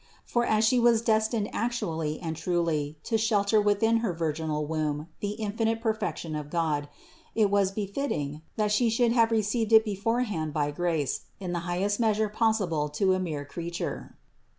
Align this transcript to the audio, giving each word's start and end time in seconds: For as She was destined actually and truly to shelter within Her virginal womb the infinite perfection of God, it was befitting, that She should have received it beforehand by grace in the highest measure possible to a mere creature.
For 0.25 0.47
as 0.47 0.65
She 0.65 0.79
was 0.79 1.03
destined 1.03 1.47
actually 1.53 2.19
and 2.21 2.35
truly 2.35 2.97
to 3.03 3.19
shelter 3.19 3.61
within 3.61 3.97
Her 3.97 4.13
virginal 4.13 4.65
womb 4.65 5.09
the 5.19 5.33
infinite 5.33 5.79
perfection 5.79 6.35
of 6.35 6.49
God, 6.49 6.89
it 7.35 7.51
was 7.51 7.69
befitting, 7.69 8.41
that 8.55 8.71
She 8.71 8.89
should 8.89 9.11
have 9.11 9.29
received 9.29 9.71
it 9.71 9.85
beforehand 9.85 10.53
by 10.53 10.71
grace 10.71 11.25
in 11.39 11.51
the 11.53 11.59
highest 11.69 11.99
measure 11.99 12.29
possible 12.29 12.89
to 12.89 13.13
a 13.13 13.19
mere 13.19 13.45
creature. 13.45 14.17